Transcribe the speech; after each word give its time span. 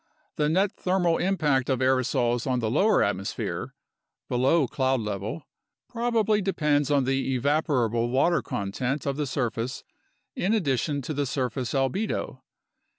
The 0.35 0.49
net 0.49 0.71
thermal 0.71 1.19
impact 1.19 1.69
of 1.69 1.77
aerosols 1.79 2.47
on 2.47 2.57
the 2.57 2.71
lower 2.71 3.03
atmosphere 3.03 3.75
(below 4.29 4.65
cloud 4.67 4.99
level) 4.99 5.43
prob 5.87 6.15
ably 6.15 6.41
depends 6.41 6.89
on 6.89 7.03
the 7.03 7.37
evaporable 7.39 8.09
water 8.09 8.41
content 8.41 9.05
of 9.05 9.15
the 9.15 9.27
surface 9.27 9.83
in 10.35 10.55
addition 10.55 11.03
to 11.03 11.13
the 11.13 11.27
surface 11.27 11.75
albedo. 11.75 12.41